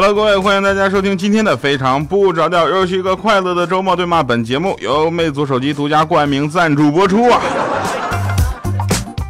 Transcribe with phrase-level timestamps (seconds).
[0.00, 4.22] Hello，各位，欢迎大家收听今天的非常不着调，又是一个快乐的周末，对吗？
[4.22, 7.40] 本节目由魅族手机独家冠名赞助播出啊！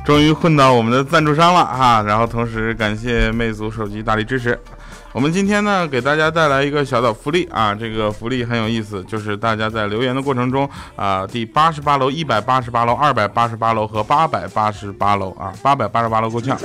[0.04, 4.60] 终于混到我们的赞助商了哈，然后同时感谢魅族手机大力支持。
[5.12, 16.58] 我们今天呢，给大家带来一个小的福利啊，这个福利很有意思，就是大家在留言的过程中啊，第八十八楼、一百八十八楼、二百八十八楼和八百八十八楼啊，八百八十八楼够呛。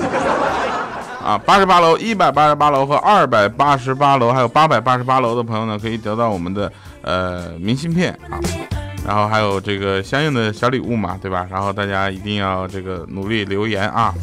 [1.24, 6.70] 啊，八十八楼、一百八十八楼和二百八十八楼，还有八百八十八楼的朋友呢，可以得到我们的
[7.02, 8.38] 呃明信片啊，
[9.08, 11.48] 然后还有这个相应的小礼物嘛，对吧？
[11.50, 14.14] 然后大家一定要这个努力留言啊。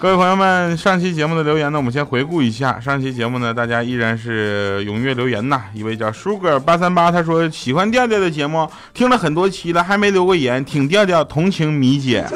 [0.00, 2.78] 各位朋友们，上期节目的留言呢，我们先回顾一下。
[2.80, 5.62] 上期节目呢，大家依然是踊跃留言呐。
[5.72, 12.26] 一位叫 Sugar 八三八，他说喜欢调调的节目，听了很多期了，还没留过言，挺调调，同情米姐。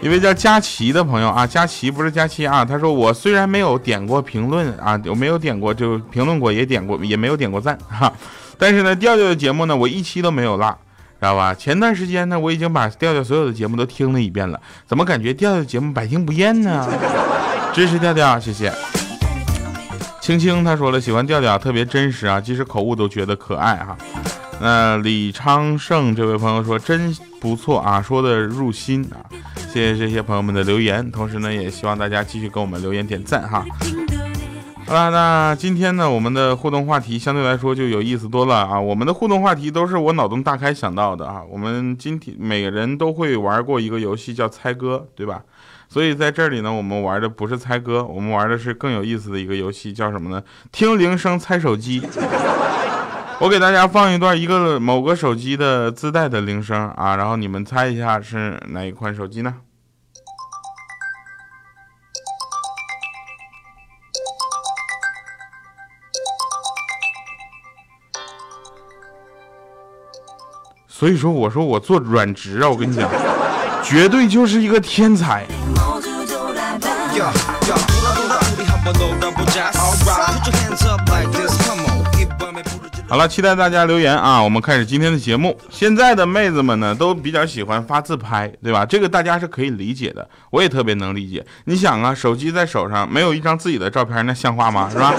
[0.00, 2.64] 一位叫佳琪的朋友啊，佳琪不是佳琪啊。
[2.64, 8.12] 他说我虽然没有点过评论啊，我没有点过就评论过，也点过，也没有点过赞哈。
[8.56, 10.70] 但是呢，调调的节目呢，我一期都没有落，
[11.20, 11.52] 知道吧？
[11.52, 16.88] 前段时间呢，我已经把调调所有的节目都听了一遍了，怎么感觉调调节目百听不厌呢？
[17.74, 18.72] 支持调调，谢谢。
[20.20, 23.96] 青青他说了，喜欢调调，特别真实啊，即使口误都觉得可爱哈。
[24.60, 29.18] 那李昌盛这位朋友说真不错啊，说的入心啊。
[29.78, 33.64] 谢谢这些朋友们的留言，同时呢，也希望大家继续给我们留言点赞哈。
[34.84, 38.80] 好了，那今天呢，我们的互动话题相对来说就有意思多了啊。
[38.80, 41.42] 我们的互动话题都是我脑洞大开想到的啊。
[41.48, 45.42] 我们今天每个人都会玩过一个游戏叫猜歌，对吧？
[45.88, 50.42] 所以在这里呢，我们玩的不是猜歌，我们玩的是更有意思的一个游戏，叫什么呢？
[50.72, 52.02] 听铃声猜手机。
[53.38, 59.54] 我给大家放一段一个某个手机的自带的铃声啊，然后你们猜一下是哪一款手机呢？
[70.98, 73.08] 所以说，我说我做软职啊，我跟你讲，
[73.84, 75.46] 绝对就是一个天才。
[83.08, 84.42] 好了，期待大家留言啊！
[84.42, 85.56] 我们开始今天的节目。
[85.70, 88.84] 现在的妹子们呢，都比较喜欢发自拍，对吧？
[88.84, 91.46] 这个大家是可以理解的，我也特别能理解。
[91.66, 94.88] 你想啊，手机在手上，没有一张自己的照片，那像话吗？
[94.90, 95.14] 是吧？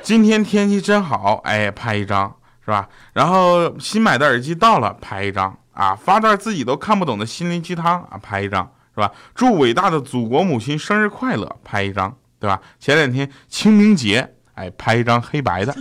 [0.00, 2.32] 今天天气真好，哎，拍一张，
[2.64, 2.88] 是吧？
[3.12, 5.94] 然后新买的耳机到了，拍一张啊！
[5.94, 9.10] 发段自己都看不懂的心灵鸡汤啊，拍一张，是吧？
[9.34, 12.58] 祝伟大的祖国母亲生日快乐，拍一张，对吧？
[12.80, 15.74] 前两天清明节，哎，拍一张黑白的。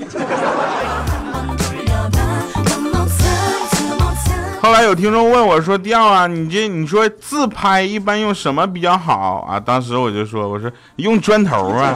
[4.61, 11.93] 后来有听众问我说：“调啊，你这你说自拍一般用什么比较好啊？”当时我就说：“我说用砖头啊，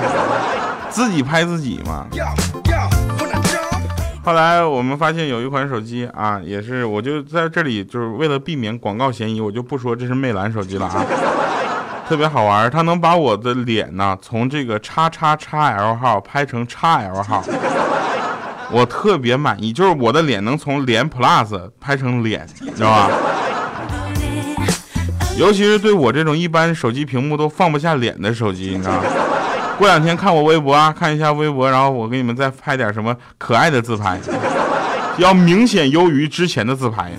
[0.90, 2.06] 自己拍自己嘛。”
[4.28, 11.06] 后来我们发现有一款手机啊，也是我就在这里就是为了避免广告嫌疑，我就不说这是魅蓝手机了啊，
[12.10, 17.42] 特别好玩，它能把我的脸呢从这个叉叉叉 L 号拍成叉 L 号。
[18.70, 23.10] 我特别满意，就是我的脸能从脸 Plus 拍成脸，你知道吧？
[25.40, 29.04] 尤其是对我这种一般手机屏幕都放不下脸的手机，你知道吗？
[29.78, 34.20] 过两天看我微博啊，看一下微博，然后我给你们再拍点什么可爱的自拍，
[35.18, 37.12] 要明显优于之前的自拍。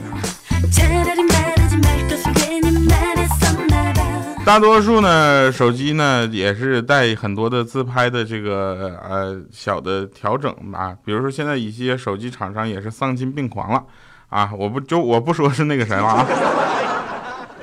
[4.45, 10.97] 大多数呢，手机呢也是带很多的自拍的这个呃小的调整吧。
[11.05, 13.85] 比如说现在一些手机厂商也是丧心病狂了
[14.31, 14.51] 啊！
[14.59, 16.27] 我不就我不说是那个谁了啊，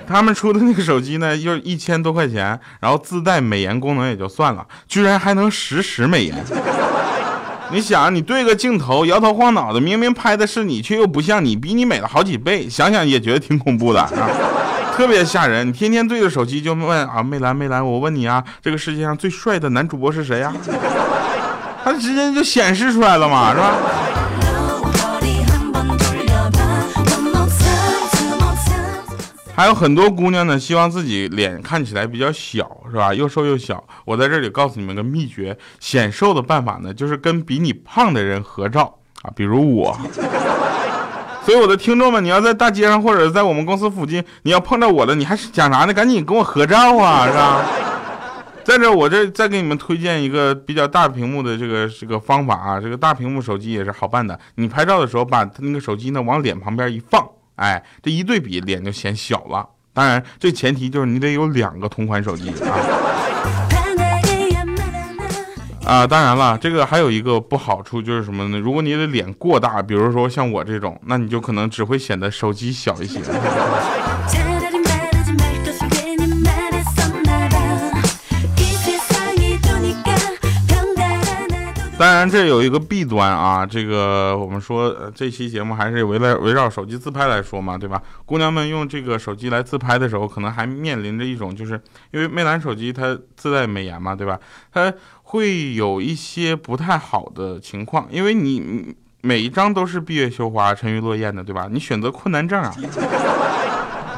[0.08, 6.36] 他们出的那个手机呢，就一千多块钱，然后自带美颜功能也就算了，居然还能实时美颜。
[7.72, 14.10] 你想，你对个镜头摇头晃脑的，明明拍的是你，却又不像你，比你美了好几倍，想想也觉得挺恐怖的啊。
[14.96, 20.54] 特别吓人，你天天对着手机就问啊，魅蓝魅蓝，我问你啊，这个世界上最帅的男主播是谁呀？
[21.84, 23.74] 他直接就显示出来了嘛，是吧？
[29.56, 33.14] 还有很多姑娘呢，希望自己脸看起来比较小，是吧？
[33.14, 33.82] 又瘦又小。
[34.04, 39.98] 我在这里告诉你们个秘诀：显瘦的办法呢，就是跟比你胖的人合照啊，比如我。
[41.46, 45.94] 所以我的听众们，你要在大街上或者在我们公司附近，你要碰到我的，你还是讲啥呢？
[45.94, 47.64] 赶紧跟我合照啊，是吧？
[48.66, 54.38] 在这，我这再给你们推荐一个比较大屏幕的这个这个方法啊，这个大屏幕手机也是好办的。
[54.56, 57.26] 你拍照的时候，把那个手机呢往脸旁边一放。
[57.56, 59.68] 哎，这一对比，脸就显小了。
[59.94, 62.76] 当然，这前提就是你得有两个同款手机啊。
[65.86, 68.58] 啊，当然了，这个还有一个不好处就是什么呢？
[68.58, 73.20] 如果你的脸过大，比如说像我这种，那你就可能只会显得手机小一些。
[81.98, 83.66] 当然，这有一个弊端啊。
[83.66, 88.02] 这个我们说，这期节目还是围绕围绕手机自拍来说嘛，对吧？
[88.26, 91.82] 姑娘们用这个手机来自拍的时候，可能还面临着一种，就是
[92.12, 94.38] 因为魅蓝手机它自带美颜嘛，对吧？
[94.74, 94.94] 它
[95.24, 101.70] 会有一些不太好的情况，因为你每一张都是闭月羞花、沉鱼落雁的，对吧？
[101.72, 102.76] 你选择困难症啊。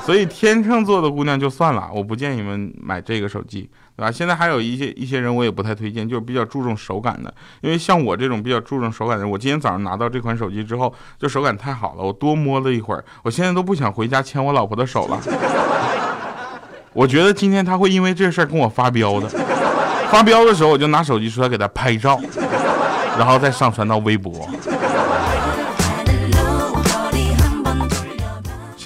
[0.07, 3.69] 所以天秤座的姑娘就算了，我不建议你们买这个手机。
[3.98, 4.12] 对吧？
[4.12, 7.33] 现在还有一些一些人，我也不太推荐，就是比较注重手感的。
[7.62, 15.19] 因为像我这种比较注重手感的人，我今天早上拿到这款手机之后，就手感太好了，我多摸了一会儿，我现在都不想回家牵我老婆的手了。
[16.94, 19.27] 我觉得今天她会因为这事儿跟我发飙的。
[20.09, 22.19] 发飙的时候，我就拿手机出来给她拍照，
[23.18, 24.48] 然后再上传到微博。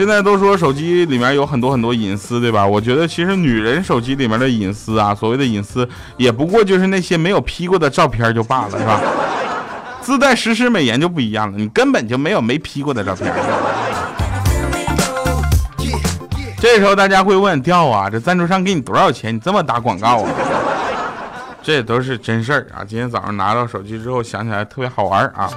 [0.02, 2.66] 现在都说手机里面有很多很多隐私，对吧？
[2.66, 5.88] 我觉得其实女人手机里面的隐私啊，所谓的隐私，
[6.18, 9.00] 也不过就是那些没有 P 过的照片就罢了，是吧？
[10.02, 13.32] 自带实时美颜就不一样了，你根本就没有没 P 过的照片。
[16.60, 19.36] 这时候大家会问：掉啊，这赞助商给你多少钱？
[19.36, 20.32] 你这么打广告啊？
[21.62, 22.82] 这都是真事儿啊！
[22.84, 25.48] 今天早上拿到手机之后，想起来特别好玩啊。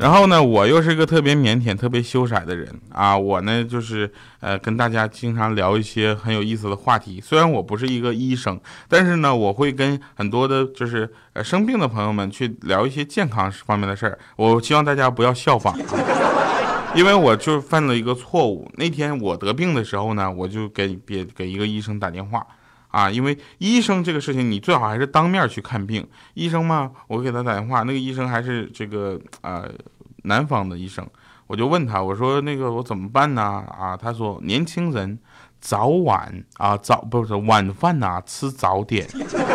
[0.00, 3.14] 然后呢，我又是一个特别腼腆、特别羞涩的人啊。
[3.16, 4.10] 我呢，就是
[4.40, 7.20] 呃，跟大家经常聊一些很有意思的话题。
[7.20, 8.58] 虽然我不是一个医生，
[8.88, 14.18] 但是呢，我会跟很多的，就是呃生病的朋友们去聊一些健康方面的事儿。
[14.36, 15.76] 我希望大家不要效仿，
[16.96, 18.70] 因为我就犯了一个错误。
[18.76, 22.46] 那天我得病的时候呢，我就给别给一个医生打电话。
[22.90, 26.06] 啊，因为医生这个事情，你最好还是当面去看病。
[26.34, 29.68] 医生嘛，我给他打电话，那个医生还是这个呃
[30.24, 31.06] 南方的医生，
[31.46, 33.42] 我就问他，我说那个我怎么办呢？
[33.78, 35.18] 啊，他说年轻人
[35.60, 39.06] 早晚啊早不是晚饭呐吃早点，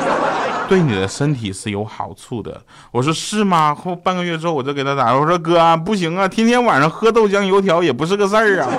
[0.69, 2.61] 对你的身体是有好处的。
[2.91, 3.75] 我说是吗？
[3.75, 8.69] 后半个月之后我就给他打，我说哥不行啊，天天晚上喝豆浆油条也不是个事儿啊。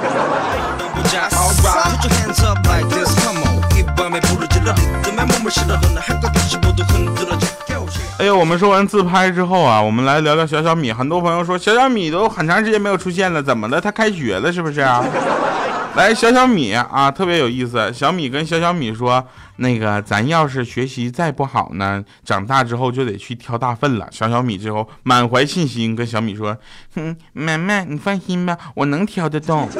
[8.18, 10.92] 哎呦，我们说完自拍之后啊，我们来聊聊小小米。
[10.92, 13.80] 很多朋友说小小米都很长时间没有出现了，怎么了？
[13.80, 15.04] 他开学了是不是啊？
[15.94, 17.92] 来，小小米啊，特别有意思。
[17.92, 19.24] 小米跟小小米说，
[19.56, 24.08] 那个咱要是学习再不好呢，长大之后就得去挑大粪了。
[24.10, 26.56] 小小米之后满怀信心跟小米说，
[26.94, 29.68] 哼，妹妹你放心吧，我能挑得动。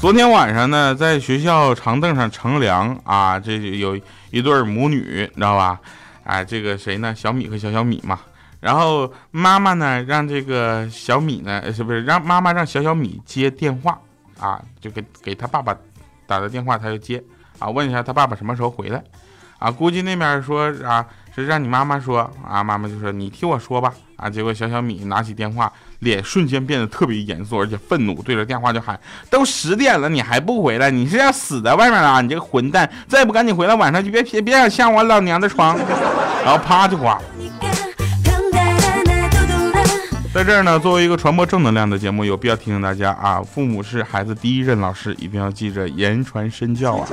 [0.00, 3.94] 昨天晚上呢，在学校长凳上乘凉啊，这有
[4.30, 5.78] 一对母女，你知道吧？
[6.24, 7.14] 哎，这个谁呢？
[7.14, 8.18] 小米和小小米嘛。
[8.60, 14.00] 然后妈妈呢，让这个小米呢，是不是让妈妈让小小米接电话
[14.38, 14.58] 啊？
[14.80, 15.76] 就给给他爸爸
[16.26, 17.22] 打的电话，他就接
[17.58, 19.04] 啊，问一下他爸爸什么时候回来
[19.58, 19.70] 啊？
[19.70, 21.04] 估计那边说啊，
[21.36, 24.30] 是让你妈妈说啊，妈妈就说你替我说吧啊。
[24.30, 25.70] 结果小小米拿起电话。
[26.00, 28.98] 脸瞬间变得特别严肃，而且愤怒，对着电话就喊
[29.30, 30.90] ：“都十点了，你还不回来？
[30.90, 32.20] 你是要死在外面啊！
[32.20, 32.90] 你这个混蛋！
[33.06, 35.78] 再不赶紧回来，晚上就别别别想下我老娘的床！”
[36.44, 37.22] 然后啪就挂了。
[40.32, 47.08] 在这儿呢，作为一个传播正能量的节目，有必要提醒大家啊，父母是孩子第一任老师，一定要记着言传身教啊。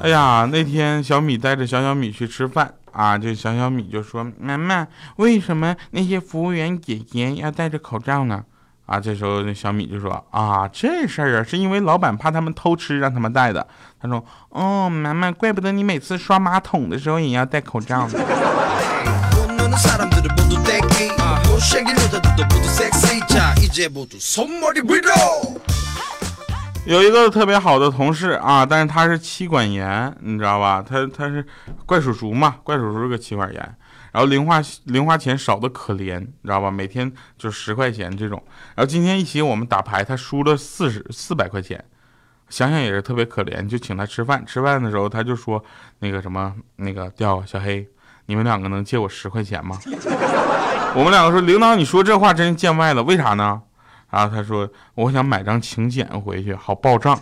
[0.00, 2.74] 哎呀，那天小米带着小小米去吃饭。
[2.98, 4.88] 啊，这小小米就说：“妈妈，
[5.18, 8.42] 为什么那些服务员姐姐要戴着口罩呢？”
[8.86, 13.64] 啊，这时候那小米就说：“啊，这事儿啊，是因为老板怕他们偷吃，让他们戴的。”
[14.02, 18.18] 他说：“哦，妈妈，怪不得你每次刷马桶的时候也要戴口罩。”呢。
[26.88, 30.82] 有一个特别好的同事啊，但是他是妻管严，你知道吧？
[30.82, 31.46] 他他是
[31.84, 33.60] 怪叔叔嘛，怪叔叔是个妻管严，
[34.10, 36.70] 然后零花零花钱少的可怜，你知道吧？
[36.70, 38.42] 每天就十块钱这种。
[38.74, 41.84] 然后今天一起我们打牌，他输了四十四百块钱，
[42.48, 44.42] 想想也是特别可怜，就请他吃饭。
[44.46, 45.62] 吃饭的时候他就说
[45.98, 47.86] 那个什么那个调小黑，
[48.24, 49.78] 你们两个能借我十块钱吗？
[50.96, 53.60] 我们两个说领导，你说这话真是见外了，为啥呢？
[54.10, 57.18] 然后他说：“我想买张请柬回去，好报账。”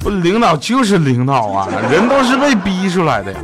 [0.00, 3.40] 不，领导就是领导啊，人都是被逼出来的呀。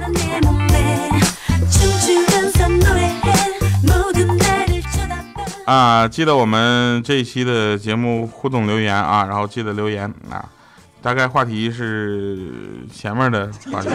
[5.67, 10.43] 啊，记得我们这一期的节目互动留言啊，然后记得留言啊，
[11.03, 12.39] 大概话题是
[12.91, 13.91] 前面的话题。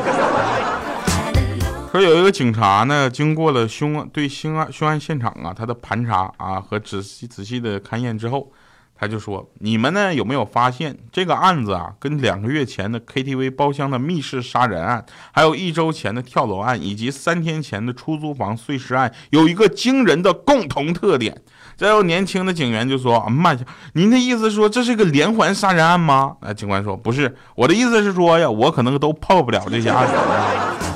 [1.91, 8.49] 说有一个警察呢，经过了凶对凶案凶案现场啊，他的盘查啊和仔细仔细的勘验之后，
[8.97, 21.41] 他就说：你们呢有没有发现这个案子啊，跟两个月前的 KTV 包厢的密室杀人案，还有一周前的跳楼案，以及三天前的出租房碎尸案，有一个惊人的共同特点？
[21.75, 26.37] 再有年轻的警员就说：啊慢下，您的意思说这是一个连环杀人案吗？
[26.39, 30.90] 啊，警官说不是，我的意思是说呀，我可能都破不了这些案子。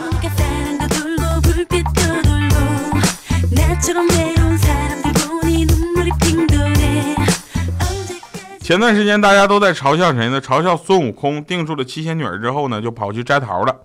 [8.61, 10.41] 前段时间大家都在嘲笑谁呢？
[10.41, 13.75] 嘲笑孙悟空定住了七仙女之后呢，就跑去摘桃了。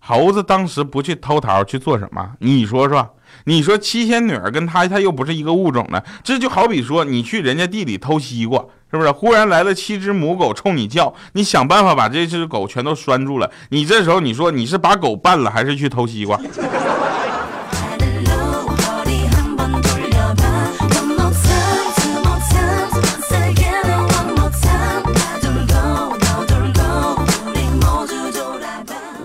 [0.00, 2.32] 猴子当时不去偷桃去做什么？
[2.40, 3.14] 你说说，
[3.44, 9.10] 你说七仙女跟他他又不是一个物种的，这就好比说你去人家地里偷西瓜，是不是？
[9.10, 13.50] 忽然来了七只母狗冲你叫，你想办法把这只狗全都拴住了。
[13.70, 16.38] 你这时候你说你是把狗办了，还是去偷西瓜？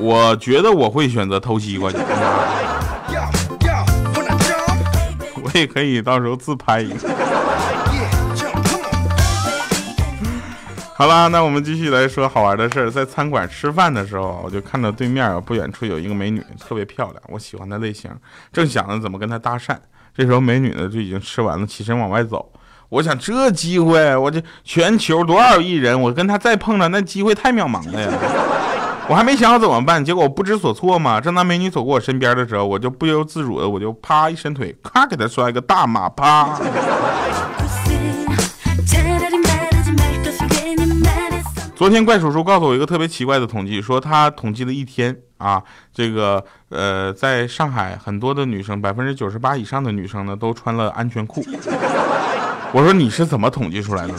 [0.03, 1.97] 我觉得我会选择偷西瓜去，
[5.41, 7.09] 我也可以到时候自拍一个。
[10.95, 12.91] 好了，那我们继续来说好玩的事儿。
[12.91, 18.11] 在餐馆吃饭的时候，我就看到对面啊不远处有一个美女，特别漂亮，我喜欢的类型。
[18.51, 19.77] 正想着怎么跟她搭讪，
[20.13, 22.51] 这时候美女呢就已经吃完了，起身往外走。
[22.89, 28.11] 我想这机会，我这全球多少亿人，我跟她再碰上，那机会太渺茫了呀。
[29.09, 31.19] 我还没想好怎么办，结果不知所措嘛。
[31.19, 36.57] 正当美女走过我身边的时候，我就不由自主的，我就啪一伸腿，咔给她摔个大马趴。
[41.75, 45.61] 昨天怪叔叔告诉我一个特别奇怪的统计，说他统计了一天啊，
[45.93, 51.43] 这个呃，在上海很多的女生，百分之九十八以上的女生呢，都穿了安全裤。
[52.71, 54.13] 我说你是怎么统计出来的？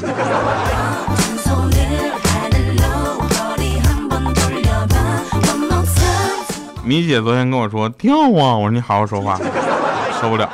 [6.95, 9.37] 米姐昨天跟我说掉啊，我说你好好说话，
[10.21, 10.49] 受不了。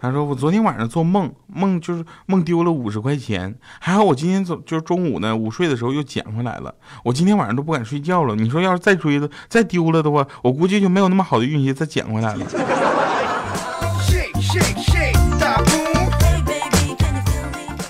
[0.00, 6.72] 她说我昨天晚上做梦，梦就是梦丢了五十块钱，还好我今天走就是中午呢午睡的时候又捡回来了。
[7.02, 8.36] 我今天晚上都不敢睡觉了。
[8.36, 12.46] 你说要是再追的再丢了的话，我估计就没有那么好的运气再捡回来了。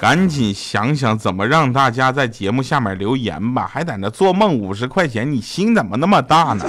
[0.01, 6.65] 赶紧想想怎么让大家在节目下面留言吧，还在那做梦五十块钱，你心怎么那么大呢？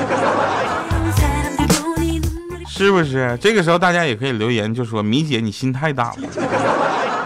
[2.76, 6.28] 是不是这个时候大家也可以留言，就说米姐你心太大了。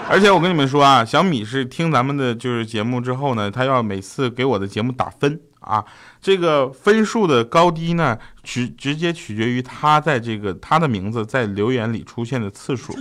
[0.10, 5.84] 而且我跟你们说啊，小米是听咱们的就是节目之后呢，他要每次给我的节目打分啊，
[6.22, 12.94] 这个分数的高低呢，直直接取决于他在这个他的名字在留言里出现的次数。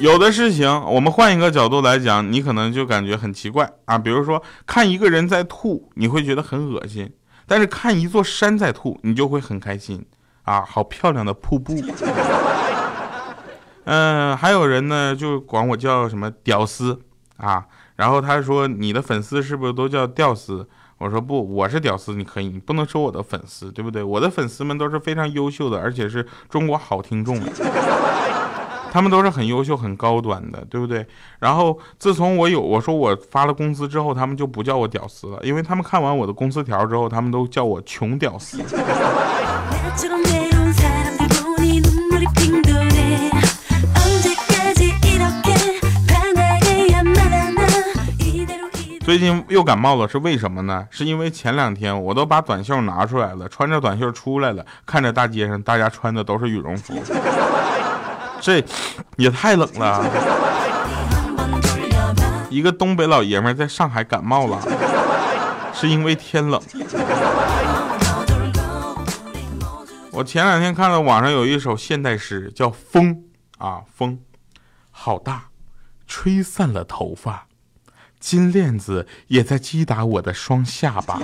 [0.00, 7.08] 有的事情我们换一个角度来讲，你可能就感觉很奇怪啊，比如说看一个人在吐，你会觉得很恶心。
[7.46, 10.04] 但是看一座山在吐，你就会很开心
[10.44, 10.64] 啊！
[10.66, 11.74] 好漂亮的瀑布。
[13.84, 17.00] 嗯， 还有人呢，就管我叫什么屌丝
[17.36, 17.66] 啊。
[17.96, 24.02] 然后他说：“你的粉丝是不是都叫屌丝？”我说：“不，我是屌丝，你可以，你不能说我的粉丝，对不对？
[24.02, 27.40] 我的粉丝们都是非常优秀的，而且是中国好听众。”
[28.94, 31.04] 他们都是很优秀、很高端的，对不对？
[31.40, 38.62] 然后自从我有我说我发了工资之后，他们就不叫我屌丝了，因为他们看完我的工资条之后，他们都叫我穷屌丝。
[49.04, 50.86] 最近又感冒了，是为什么呢？
[50.90, 56.94] 是因为前两天我都把短袖拿出来了，穿着短袖出来了，看着大街上大家穿的都是羽绒服，
[58.44, 58.62] 这
[59.16, 60.04] 也太冷了。
[62.50, 64.60] 一个东北老爷们在上海感冒了，
[65.72, 66.60] 是因为天冷。
[70.10, 73.14] 我前两天看到网上有一首现代诗，叫《风》
[73.64, 74.18] 啊，风，
[74.90, 75.44] 好大，
[76.06, 77.46] 吹散了头发，
[78.20, 81.18] 金链子也在击打我的双下巴。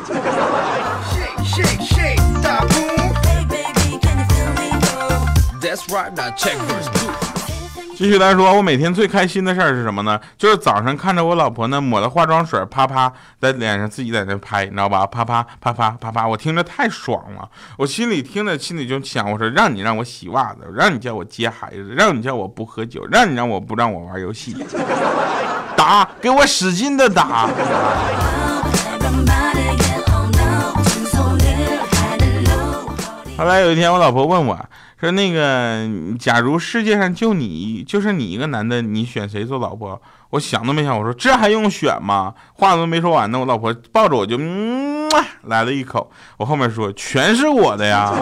[7.96, 10.18] 继续来说，我每天最开心的事儿是什么呢？
[10.38, 15.06] 就是早上看着我老婆呢抹的化妆水，啪啪在脸上自己在那拍，你知道吧？
[15.06, 17.46] 啪啪啪啪啪啪，我听着太爽了。
[17.76, 24.56] 我心里听着，心里就想，我说让你让我洗袜子，让你叫我接孩子，让你叫我不喝酒，让你让我不让我玩游戏，
[25.76, 27.50] 打，给我使劲的打。
[33.36, 34.58] 后来有一天，我老婆问我。
[35.00, 35.88] 说那个，
[36.18, 39.98] 假如世界上就你，就是你一个男的，你选谁做老婆？
[40.28, 42.34] 我想都没想，我说这还用选吗？
[42.52, 45.08] 话都没说完呢，我老婆抱着我就嗯
[45.44, 46.12] 来了一口。
[46.36, 48.12] 我后面说全是我的呀。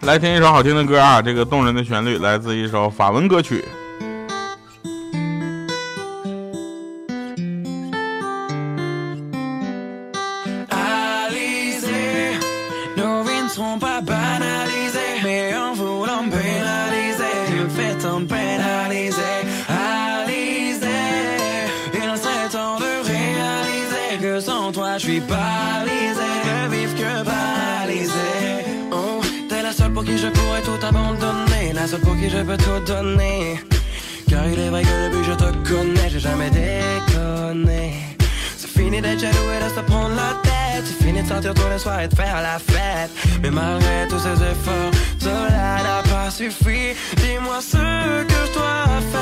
[0.00, 3.64] 来听一首好听的歌啊，这个动人的旋律来自一首法文歌曲。
[31.98, 33.60] Pour qui je peux tout donner.
[34.28, 37.94] Car il est vrai que depuis je te connais, j'ai jamais déconné.
[38.56, 40.84] C'est fini d'être jaloux et de se prendre la tête.
[40.86, 43.10] C'est fini de sortir tous les soirs et de faire la fête.
[43.42, 46.94] Mais malgré tous ces efforts, cela n'a pas suffi.
[47.16, 47.76] Dis-moi ce
[48.28, 49.21] que je dois faire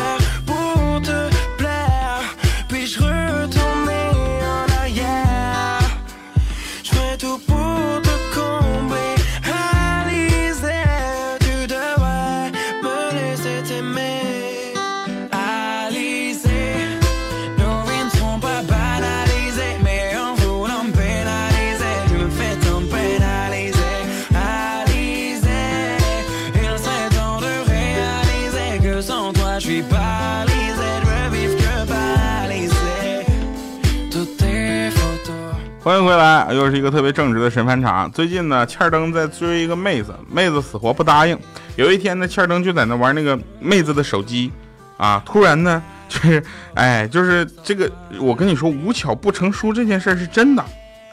[35.82, 38.10] 欢迎回来，又是一个特别正直的神返场。
[38.12, 41.38] 最近呢，欠灯在追一个妹子，妹子死活不答应。
[41.76, 44.52] 有一天呢，欠灯就在那玩那个妹子的手机，
[44.98, 47.90] 啊，突然呢，就是，哎，就是这个，
[48.20, 50.62] 我跟你说，无巧不成书这件事是真的，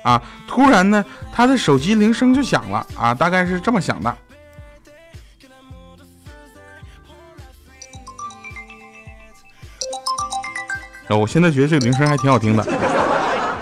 [0.03, 4.17] 啊，突然呢，他的手机铃声就响了，啊，大概是这么响的。
[11.09, 12.86] 我现在觉得这个铃声还挺好听的。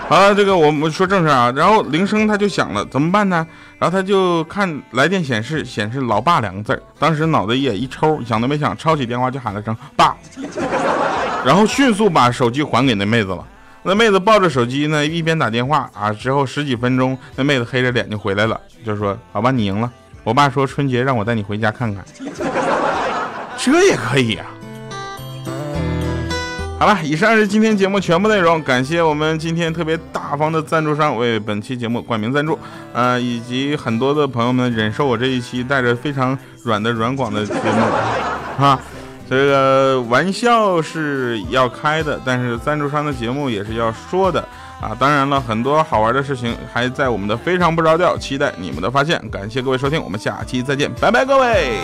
[0.08, 1.52] 好了，这个我们说正事啊。
[1.56, 3.44] 然后铃声他就响了，怎么办呢？
[3.78, 6.80] 然后他就看来电显示，显示“老爸”两个字儿。
[6.98, 10.16] 当时脑袋也一抽，想都没想，抄起电话就喊了声“爸”，
[11.44, 13.44] 然后迅速把手机还给那妹子了。
[13.82, 16.12] 那妹子抱着手机呢，一边打电话啊。
[16.12, 19.90] 之后十几分钟，那妹子黑着脸就回来了，就说：“好吧，你赢了。
[20.22, 22.04] 我爸说春节让我带你回家看看，
[23.56, 24.46] 这也可以啊。”
[26.78, 28.62] 好了，以上是今天节目全部内容。
[28.62, 32.58] 感谢我们今天特别大方的赞助商为本期节目冠名赞助，
[32.92, 38.78] 呃，以及很多的朋友们忍受我这一期带着非常软的软广的节目啊。
[39.28, 44.38] 这个玩笑是要开的，但是赞助商的节目也是要说的
[44.78, 44.94] 啊。
[44.98, 49.18] 当然了，很多好玩的事情还在我们的非常不着调，期待你们的发现。
[49.30, 51.78] 感谢各位收听，我们下期再见，拜拜，各位。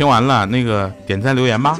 [0.00, 1.76] 听完了，那个点赞留言吧。